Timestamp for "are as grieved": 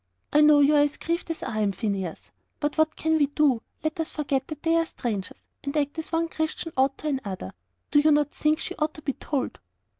0.73-1.29